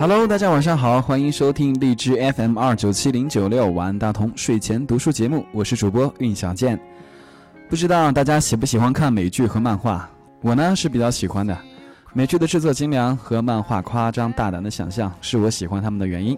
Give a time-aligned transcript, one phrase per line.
[0.00, 6.80] Hello，大家晚上好，欢迎收听荔枝 FM 二九七零九六晚安大同睡前读书节目，我是主播运小健。
[7.68, 10.08] 不知道大家喜不喜欢看美剧和漫画？
[10.40, 11.54] 我呢是比较喜欢的。
[12.14, 16.34] 美剧的制作精良和漫画夸张大胆的想象是我喜欢他们的原因。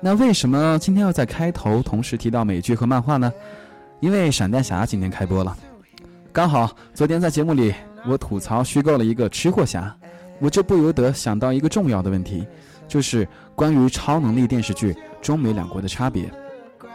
[0.00, 3.32] 那为什么今天要在开头同时提到美剧和漫画呢？
[4.00, 5.56] 因为闪电侠今天开播了，
[6.32, 7.72] 刚好昨天在节目里
[8.04, 9.96] 我吐槽虚构了一个吃货侠，
[10.40, 12.44] 我就不由得想到一个重要的问题。
[12.90, 16.28] 就是关于超能力电视剧中美两国的差别。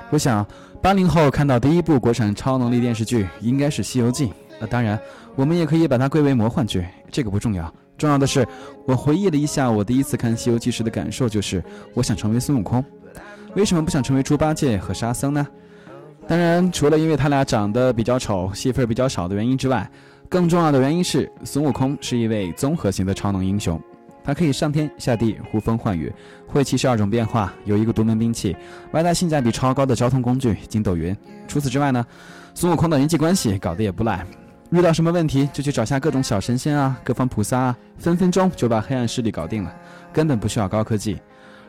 [0.10, 0.46] 我想，
[0.82, 4.28] 八零后看到第一部国产超能力电视剧应该是《西游记》。
[4.60, 5.00] 那当然，
[5.36, 7.74] 我们也可以把它归为魔幻剧，这个不重要。
[7.98, 8.46] 重要的是，
[8.86, 11.64] 我回忆了一下我第一次看《西游记》时的感受，就是
[11.94, 12.84] 我想成为孙悟空。
[13.56, 15.48] 为什么不想成为猪八戒和沙僧呢？
[16.28, 19.90] 当然，除了因为他俩长得比较丑、戏份比较少的原因之外，
[20.28, 23.82] 更重要的原因是孙悟空是一位综合型的超能英雄。
[24.26, 26.12] 他可以上天下地、呼风唤雨，
[26.48, 28.58] 会七十二种变化，有一个独门兵器，
[28.92, 31.16] 外带性价比超高的交通工具筋斗云。
[31.48, 32.04] 除此之外呢，
[32.56, 34.26] 孙悟空的人际关系搞得也不赖，
[34.72, 39.72] 遇到什么问题就去找下各种小神仙啊、各方菩萨啊，分分钟就把黑暗势力搞定了，
[40.12, 41.20] 根本不需要高科技。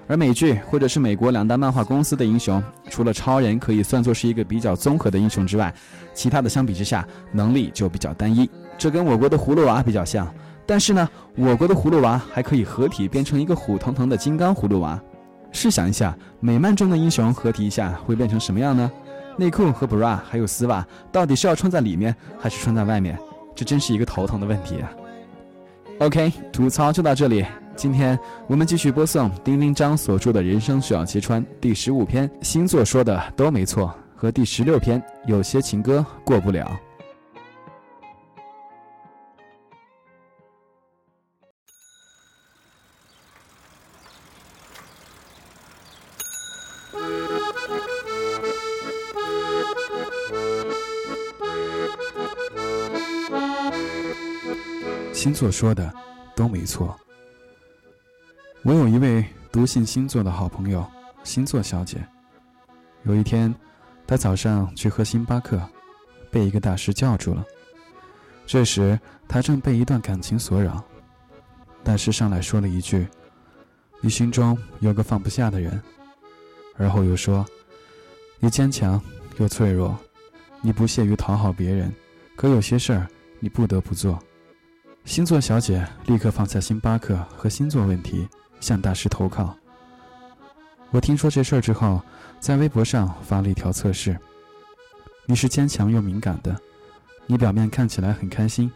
[0.09, 5.75] 而美剧或者是美国两大漫画公司的英雄，除了超人可以算作是一个比较综合的英雄之外，
[6.15, 8.48] 其他的相比之下能力就比较单一，
[8.79, 10.33] 这跟我国的葫芦娃比较像。
[10.67, 15.00] 但是呢，我国的葫芦娃还可以合体变成一个虎腾腾的金刚葫芦娃。
[15.53, 18.91] 试想一下，美漫中的英雄合体一下会变成什么样呢？
[19.39, 23.19] 内裤和 bra 还有丝袜，到底是要穿在里面还是穿在外面？
[23.55, 24.91] 这真是一个头疼的问题啊。
[26.00, 27.45] OK，吐槽就到这里。
[27.75, 36.78] 今天我们继续播送丁丁章所著的《人生需要揭穿》第十五篇，星座说的都没错，和第十六篇，有些情歌过不了。
[55.12, 55.92] 星座说的
[56.36, 56.96] 都没错。
[58.62, 60.85] 我有一位笃信星座的好朋友，
[61.24, 62.06] 星座小姐。
[63.02, 63.52] 有一天，
[64.06, 65.61] 她早上去喝星巴克，
[66.30, 67.45] 被一个大师叫住了。
[68.46, 70.85] 这时，她正被一段感情所扰。
[71.83, 73.06] 大师上来说了一句
[74.01, 75.83] ：“你心中有个放不下的人。”
[76.79, 77.45] 而后又说
[78.39, 79.01] ：“你坚强
[79.39, 79.98] 又脆弱，
[80.61, 81.92] 你不屑于讨好别人，
[82.37, 83.07] 可有些事儿
[83.41, 84.19] 你不得不做。”
[85.05, 88.29] 星座小姐立刻放下星巴克和星座问题，
[88.61, 89.57] 向大师投靠。
[90.91, 92.03] 我听说这事儿之后，
[92.41, 94.19] 在微博上发了一条测试：
[95.27, 96.61] 你是坚强又敏感的，
[97.27, 98.70] 你表面看起来很开心，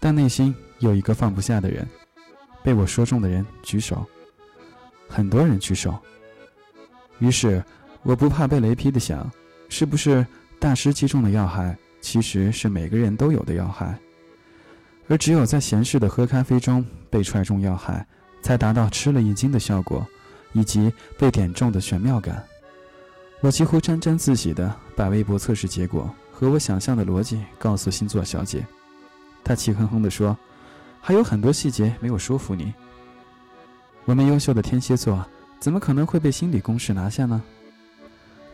[0.00, 1.88] 但内心有一个放不下的人。
[2.62, 4.04] 被我说中的人举手，
[5.08, 5.98] 很多人举手。
[7.20, 7.64] 于是，
[8.02, 9.30] 我不怕被雷劈的想，
[9.68, 10.26] 是不是
[10.58, 13.96] 大师击中的要害，其实是每个人都有的要害？
[15.08, 18.06] 而只有在闲适的喝咖啡中被踹中要害，
[18.42, 20.06] 才达到吃了一惊的效果，
[20.52, 22.42] 以及被点中的玄妙感。
[23.40, 28.64] 我几乎沾沾自喜地把微博测试结果和我想象的逻辑告诉星座小姐，
[29.42, 30.36] 她气哼哼地说
[31.00, 32.72] ：“还有很多细节没有说服你。
[34.04, 35.26] 我们优秀的天蝎座
[35.60, 37.40] 怎么可能会被心理攻势拿下呢？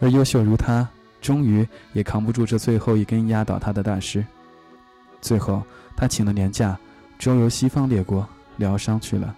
[0.01, 0.87] 而优秀如他，
[1.23, 4.23] 终于也扛不住这最后一根压倒他的大师。
[5.23, 5.65] 最后。”
[5.99, 6.79] 他请了年假，
[7.19, 8.29] 周游西方列国
[8.59, 9.35] 疗伤去了。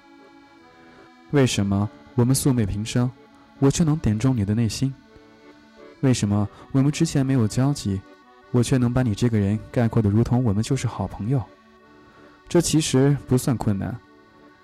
[1.30, 3.08] 为什么我们素昧平生，
[3.60, 4.92] 我却能点中你的内心？
[6.00, 8.00] 为什么我们之前没有交集，
[8.50, 11.40] 我却能把你这个人概括的如同我们就是好朋友？
[12.48, 13.96] 这其实不算困难，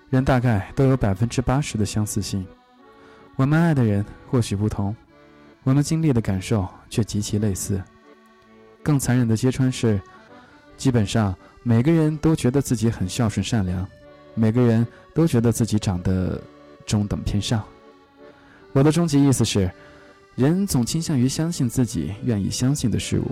[0.09, 2.45] 人大概都有百分之八十的相似性。
[3.35, 4.95] 我们爱的人或许不同，
[5.63, 7.81] 我们经历的感受却极其类似。
[8.81, 9.99] 更残忍的揭穿是，
[10.77, 11.35] 基本上。
[11.67, 13.89] 每个人都觉得自己很孝顺善良，
[14.35, 16.39] 每个人都觉得自己长得
[16.85, 17.63] 中等偏上。
[18.71, 19.67] 我的终极意思是，
[20.35, 23.31] 人总倾向于相信自己愿意相信的事物，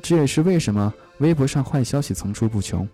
[0.00, 2.88] 这也是为什么微博上坏消息层出不穷。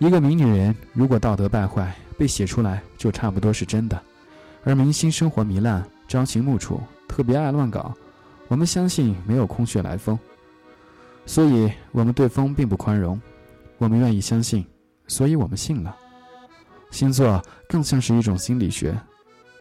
[0.00, 3.96] 一个名女人如果道德败坏，被写出来就差不多是真的；
[4.66, 7.94] 而明星生活糜烂、朝秦暮楚、特别爱乱搞，
[8.48, 10.18] 我们相信没有空穴来风，
[11.24, 13.18] 所以我们对风并不宽容。
[13.78, 14.66] 我们愿意相信，
[15.06, 15.94] 所以我们信了。
[16.90, 19.00] 星座更像是一种心理学，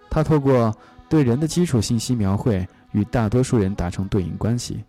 [0.10, 0.76] 它透过
[1.08, 4.84] 对人的基础信息描绘，与大多数人达成对应关系，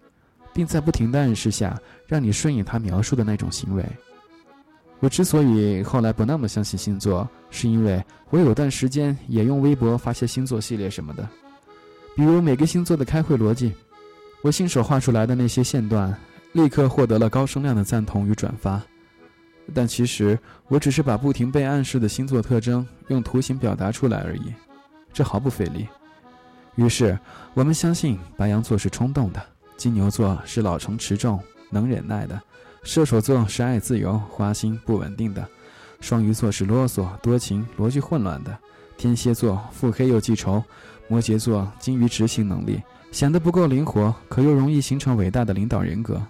[0.54, 3.84] 并在不停的暗示下，让你顺应他描述的那种行为。
[5.00, 11.28] 我之所以后来不那么相信星座，是因为我有段时间也用微博发些星座系列什么的，
[12.16, 13.72] 比如每个星座的开会逻辑，
[14.42, 16.16] 我亲手画出来的那些线段，
[16.52, 18.80] 立刻获得了高声量的赞同与转发。
[19.74, 20.38] 但其实
[20.68, 24.52] 我只是把不停被暗示的星座特征用图形表达出来而已，
[25.12, 25.86] 这毫不费力。
[26.76, 27.18] 于是
[27.52, 29.42] 我们相信白羊座是冲动的，
[29.76, 31.38] 金牛座是老成持重、
[31.68, 32.40] 能忍耐的。
[32.86, 35.42] 射手座是爱自由、花心、不稳定的；
[36.00, 38.52] 双鱼座是啰嗦、多情、逻辑混乱的；
[38.96, 40.62] 天蝎座腹黑又记仇；
[41.08, 42.80] 摩羯座精于执行能力，
[43.10, 46.24] 显得不够灵活，可又容易形成伟大的领导人格。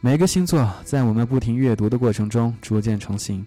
[0.00, 3.46] 每个星座在我们不停阅读的过程中逐渐成型，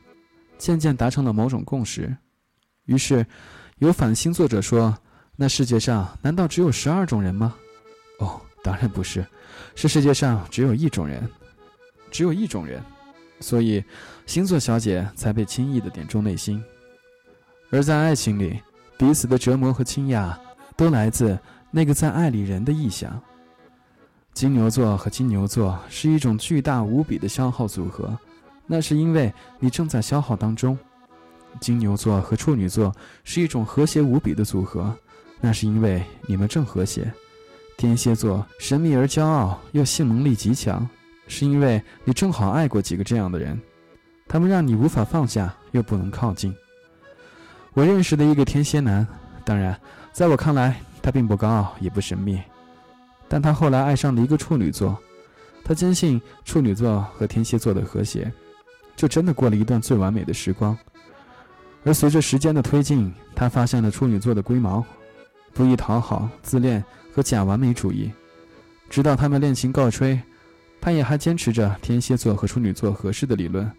[0.59, 2.15] 渐渐达成了某种共识。
[2.85, 3.25] 于是，
[3.79, 4.95] 有反星座者说
[5.35, 7.55] ：“那世界上难道只有十二种人吗？”
[8.21, 9.25] 哦，当然不是，
[9.73, 11.27] 是世界上只有一种人。
[12.11, 12.81] 只有一种人，
[13.39, 13.83] 所以
[14.25, 16.63] 星座小姐才被轻易的点中内心。
[17.71, 18.59] 而在爱情里，
[18.97, 20.38] 彼此的折磨和倾轧，
[20.75, 21.38] 都来自
[21.71, 23.21] 那个在爱里人的臆想。
[24.33, 28.17] 金牛座和金牛座是一种巨大无比的消耗组合，
[28.65, 30.77] 那是因为你正在消耗当中；
[31.59, 34.95] 金牛座和处女座是一种和谐无比的组合，
[35.41, 37.03] 那是因为你们正和谐；
[37.77, 40.88] 天蝎座神秘而骄傲，又性能力极强。
[41.29, 43.57] 是因为你正好爱过几个这样的人，
[44.27, 46.53] 他们让你无法放下又不能靠近。
[47.73, 49.07] 我认识的一个天蝎男，
[49.45, 49.79] 当然，
[50.11, 52.41] 在我看来他并不高傲也不神秘，
[53.27, 54.97] 但他后来爱上了一个处女座，
[55.63, 58.29] 他坚信处女座和天蝎座的和谐，
[58.95, 60.75] 就真的过了一段最完美的时光。
[61.85, 64.83] 而随着时间的推进，他发现了处女座的龟毛，
[65.53, 66.83] 不易讨好、自恋
[67.13, 68.11] 和假完美主义，
[68.89, 70.19] 直到他们恋情告吹。
[70.81, 73.69] 他也还坚持着天蝎座和处女座合适的理论，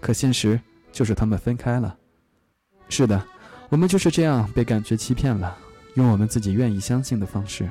[0.00, 0.60] 可现实
[0.92, 1.96] 就是他们分开了。
[2.88, 3.24] 是的，
[3.68, 5.56] 我们就是这样被感觉欺骗了，
[5.94, 7.70] 用我们自己愿意相信的方式。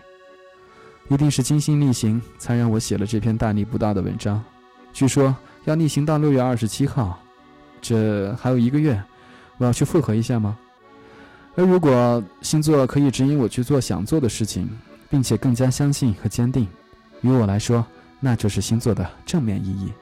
[1.08, 4.44] 一定是精心逆行，才让我写了这篇大逆不道的文章。
[4.94, 5.36] 据说
[5.66, 7.20] 要逆行到六月二十七号，
[7.82, 9.02] 这还有一个月，
[9.58, 10.58] 我要去复合一下吗？
[11.56, 14.70] 而如果星座可以指引我去做想做的事情，
[15.10, 16.68] 并且更加相信和坚定，
[17.22, 17.86] 于我来说。
[18.20, 19.94] 那就是星座的正面意义。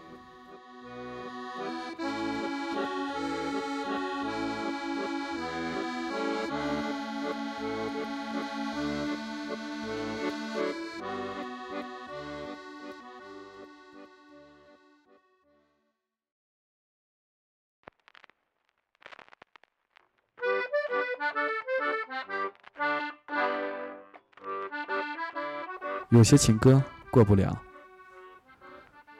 [26.10, 26.82] 有些情歌
[27.12, 27.67] 过不了。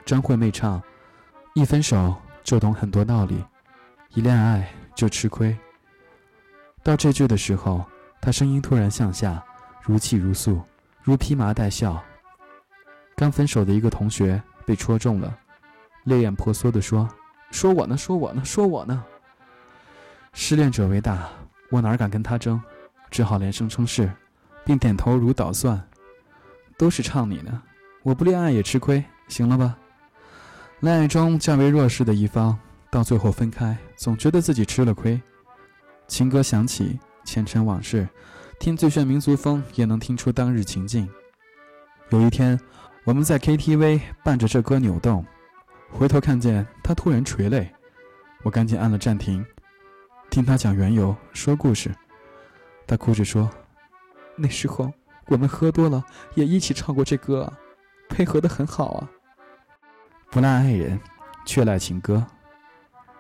[0.08, 0.82] 张惠妹唱
[1.54, 3.44] ：“一分手就懂很多道理，
[4.14, 4.66] 一恋爱
[4.96, 5.54] 就吃亏。”
[6.82, 7.84] 到这句的时候，
[8.22, 9.44] 她声音突然向下，
[9.82, 10.62] 如泣如诉，
[11.04, 12.02] 如披麻戴孝。
[13.18, 15.38] 刚分手的一个同学被戳中了，
[16.06, 17.06] 泪眼婆娑地说
[17.52, 19.04] ：“说我呢，说我呢，说我呢。”
[20.32, 21.28] 失恋者为大，
[21.70, 22.62] 我哪敢跟他争，
[23.12, 24.10] 只好连声称是，
[24.64, 25.86] 并点头如捣蒜。
[26.78, 27.62] 都是唱你呢，
[28.04, 29.78] 我不恋爱也吃亏，行了吧？
[30.82, 32.56] 恋爱中较为弱势的一方，
[32.92, 35.20] 到最后分开，总觉得自己吃了亏。
[36.08, 38.08] 情歌响起，前尘往事，
[38.60, 41.10] 听最炫民族风也能听出当日情境。
[42.12, 42.60] 有一天，
[43.06, 45.26] 我们在 KTV 伴着这歌扭动，
[45.90, 47.74] 回头看见他突然垂泪，
[48.44, 49.44] 我赶紧按了暂停，
[50.30, 51.90] 听他讲缘由，说故事。
[52.86, 53.50] 他哭着说
[54.38, 54.94] ：“那时候
[55.26, 56.06] 我们喝多了，
[56.36, 57.52] 也一起唱过这歌，
[58.10, 59.10] 配合的很好啊。”
[60.30, 61.00] 不赖爱人，
[61.46, 62.26] 却赖情歌。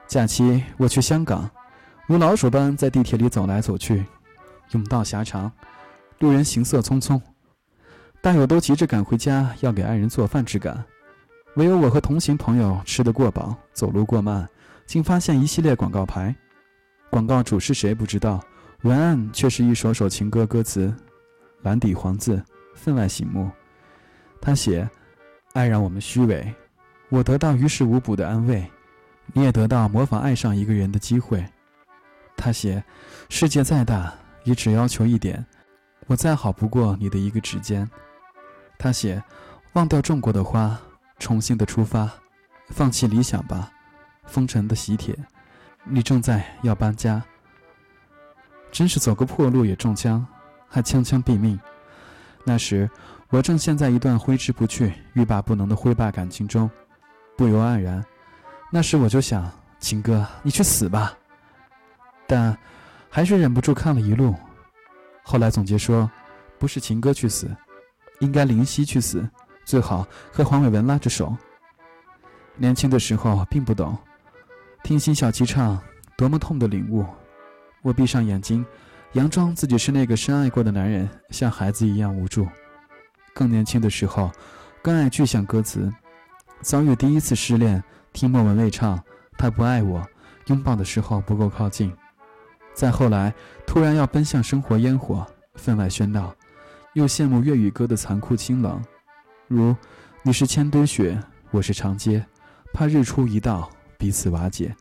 [0.07, 1.49] 假期我去香港，
[2.05, 4.05] 如老鼠般在地铁里走来走去，
[4.69, 5.51] 甬道狭长，
[6.19, 7.19] 路人行色匆匆，
[8.21, 10.83] 大有都急着赶回家要给爱人做饭之感。
[11.55, 14.47] 唯有我和同行朋友吃得过饱，走路过慢，
[14.85, 16.35] 竟发现一系列广告牌。
[17.09, 18.43] 广告主是谁不知道，
[18.81, 20.93] 文案却是一首首情歌歌词，
[21.63, 22.43] 蓝底黄字，
[22.75, 23.49] 分外醒目。
[24.39, 24.87] 他写
[25.53, 26.53] ：“爱让我们虚伪。”
[27.09, 28.69] 我得到于事无补的安慰，
[29.33, 31.45] 你也得到模仿爱上一个人的机会。
[32.35, 32.83] 他写
[33.29, 35.45] ：“世界再大，也只要求一点，
[36.07, 37.89] 我再好不过你的一个指尖。”
[38.77, 39.23] 他写
[39.73, 40.77] ：“忘掉种过的花，
[41.17, 42.11] 重新的出发，
[42.67, 43.71] 放弃理想吧，
[44.25, 45.17] 风尘的喜帖，
[45.85, 47.23] 你正在要搬家。
[48.69, 50.27] 真是走个破路也中枪，
[50.67, 51.57] 还枪枪毙命。
[52.43, 52.89] 那时
[53.29, 56.69] 我正陷在一段挥之不去、欲罢不能的挥罢感情中。”
[57.37, 58.03] 不由黯然，
[58.71, 61.15] 那时我就想，秦哥，你去死吧！”
[62.27, 62.57] 但
[63.09, 64.35] 还是忍不住看了一路。
[65.23, 66.09] 后来总结说
[66.57, 67.49] ：“不是秦哥去死，
[68.19, 69.29] 应该林夕去死，
[69.63, 71.37] 最好和黄伟文拉着手。”
[72.57, 73.95] 年轻的时候并不懂，
[74.83, 75.79] 听辛晓琪唱，
[76.17, 77.05] 多么痛的领悟！
[77.83, 78.65] 我闭上眼睛，
[79.13, 82.47] 佯装自己是那个深爱过的男人，像孩子一样无助。
[83.33, 84.31] 更年轻的时候，
[84.81, 85.93] 更爱具象歌词。
[86.61, 88.97] 遭遇第一次失恋，听莫文蔚唱
[89.37, 90.01] 《他不爱我》，
[90.47, 91.93] 拥抱的时候不够靠近。
[92.73, 93.33] 再后来，
[93.65, 96.35] 突然要奔向生活烟火，分外喧闹，
[96.93, 98.83] 又羡慕粤语歌的残酷清冷，
[99.47, 99.75] 如
[100.23, 101.21] 你是千堆雪，
[101.51, 102.25] 我是长街。
[102.73, 104.75] 怕日出一到，彼此瓦解。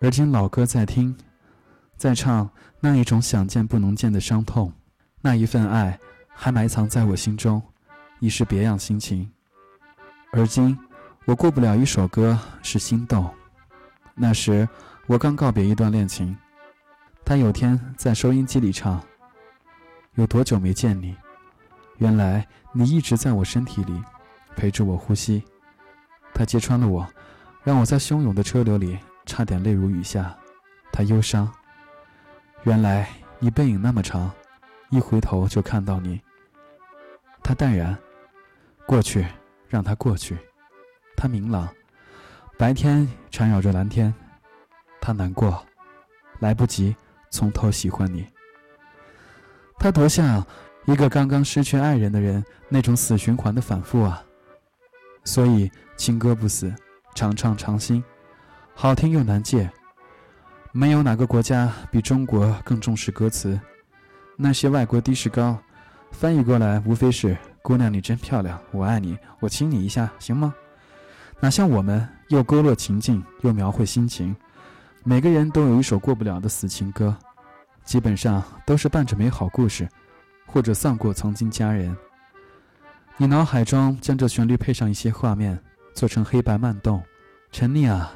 [0.00, 1.14] 而今老歌在听，
[1.96, 2.48] 在唱
[2.80, 4.72] 那一种想见不能见的伤痛，
[5.20, 7.62] 那一份爱还埋藏在我心中，
[8.18, 9.30] 已是别样心情。
[10.36, 10.76] 而今
[11.26, 13.32] 我过不了一首歌是心动。
[14.16, 14.68] 那时
[15.06, 16.36] 我刚告别一段恋情，
[17.24, 19.00] 他有天在收音机里唱
[20.14, 21.14] ：“有多久没见你？
[21.98, 24.02] 原来你一直在我身体里，
[24.56, 25.40] 陪着我呼吸。”
[26.34, 27.08] 他揭穿了我，
[27.62, 30.36] 让我在汹涌的车流里差点泪如雨下。
[30.90, 31.48] 他忧伤，
[32.64, 34.32] 原来你背影那么长，
[34.90, 36.20] 一回头就看到你。
[37.40, 37.96] 他淡然，
[38.84, 39.24] 过去
[39.68, 40.36] 让它过去。
[41.16, 41.68] 它明朗，
[42.58, 44.12] 白天缠绕着蓝天。
[45.00, 45.64] 它难过，
[46.38, 46.96] 来不及
[47.30, 48.26] 从头喜欢你。
[49.78, 50.44] 他多像
[50.86, 54.24] 一个刚刚失去爱人的人，那种死循环的反复啊。
[55.24, 56.74] 所以情歌不死，
[57.14, 58.02] 常唱常新，
[58.74, 59.70] 好听又难戒。
[60.72, 63.60] 没有哪个国家比中国更重视歌词。
[64.36, 65.58] 那些外国的士高，
[66.12, 70.54] 翻译过来无非是“姑娘你真漂亮，我爱你，我亲你一下，行吗？”
[71.40, 74.36] 哪像我们，又勾勒情境，又描绘心情。
[75.02, 77.16] 每个人都有一首过不了的死情歌，
[77.82, 79.88] 基本上都是伴着美好故事，
[80.44, 81.96] 或者丧过曾经家人。
[83.16, 85.58] 你脑海中将这旋律配上一些画面，
[85.94, 87.02] 做成黑白慢动，
[87.50, 88.12] 沉溺啊！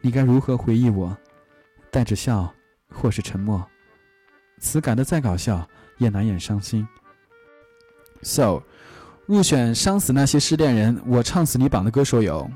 [0.00, 1.14] 你该如何回忆我？
[1.90, 2.50] 带着笑，
[2.88, 3.62] 或是沉默？
[4.60, 5.68] 词改的再搞笑，
[5.98, 6.88] 也难掩伤心。
[8.22, 8.62] So，
[9.26, 12.50] 入选伤死那些失恋人，我唱死你榜的歌手有：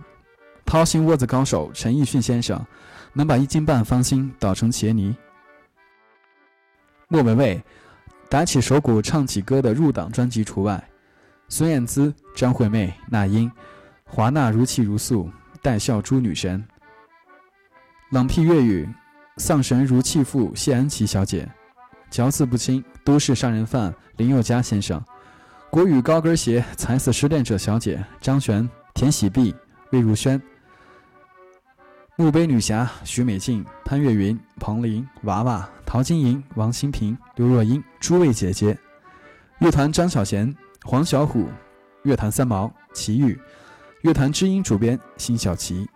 [0.65, 2.65] 掏心窝子高手陈奕迅先生，
[3.13, 5.15] 能把一斤半芳心捣成茄泥；
[7.09, 7.63] 莫文蔚。
[8.29, 10.83] 打起手鼓唱起歌的入党专辑除外，
[11.49, 13.49] 孙燕姿、张惠妹、那英、
[14.05, 15.31] 华纳如泣如诉，
[15.63, 16.67] 带笑诸女神。
[18.11, 18.89] 冷僻粤语，
[19.37, 21.49] 丧神如弃妇谢安琪小姐，
[22.11, 25.01] 嚼字不清都市杀人犯林宥嘉先生，
[25.77, 29.55] 国语高跟鞋踩死失恋者小姐张悬、田喜碧、
[29.91, 30.41] 魏如萱。
[32.17, 38.75] 墓碑女侠徐美静、潘越云、彭羚、娃娃、陶晶莹、王心平、刘若英诸位姐姐，
[39.59, 40.51] 乐团张小娴、
[40.83, 41.47] 黄小琥，
[42.05, 43.39] 乐坛三毛齐豫，
[44.01, 45.87] 乐坛知音主编辛晓琪，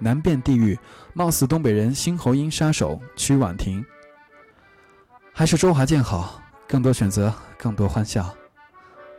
[0.00, 0.76] 难辨地域，
[1.12, 3.86] 貌似东北人新喉音杀手曲婉婷，
[5.32, 8.34] 还是周华健好，更多选择，更多欢笑，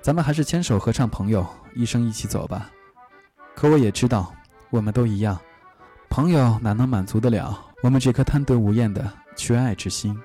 [0.08, 1.46] 咱们还是牵手合唱，朋友
[1.76, 2.72] 一生一起走吧。
[3.54, 4.34] 可我也知道，
[4.70, 5.38] 我们都一样。
[6.08, 10.18] 朋友哪能满足得了我们这颗贪得无厌的缺爱之心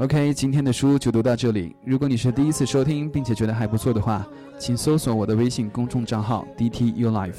[0.00, 1.76] ？OK，今天的书就读到这里。
[1.84, 4.26] 如果你是第一次收听，并且觉得还不错的话，
[4.58, 7.34] 请搜索我的微信公众账号 DT U Life。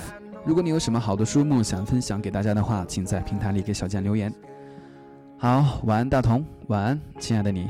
[0.45, 4.31] 如果你有什么好的书目想分享给大家的话，请在平台里给小健留言。
[5.39, 7.67] 好，晚安，大同，晚安，亲爱的你。